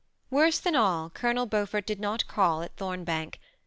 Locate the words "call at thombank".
2.27-3.37